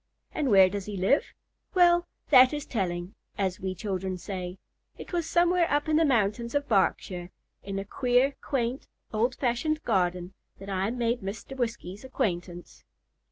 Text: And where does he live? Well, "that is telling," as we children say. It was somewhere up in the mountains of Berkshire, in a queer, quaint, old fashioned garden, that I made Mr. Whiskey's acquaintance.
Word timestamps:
And 0.31 0.49
where 0.49 0.67
does 0.67 0.85
he 0.85 0.97
live? 0.97 1.25
Well, 1.75 2.07
"that 2.31 2.53
is 2.53 2.65
telling," 2.65 3.13
as 3.37 3.59
we 3.59 3.75
children 3.75 4.17
say. 4.17 4.57
It 4.97 5.13
was 5.13 5.29
somewhere 5.29 5.69
up 5.71 5.87
in 5.87 5.95
the 5.95 6.05
mountains 6.05 6.55
of 6.55 6.67
Berkshire, 6.67 7.29
in 7.61 7.77
a 7.77 7.85
queer, 7.85 8.35
quaint, 8.41 8.87
old 9.13 9.35
fashioned 9.35 9.83
garden, 9.83 10.33
that 10.57 10.71
I 10.71 10.89
made 10.89 11.21
Mr. 11.21 11.55
Whiskey's 11.55 12.03
acquaintance. 12.03 12.83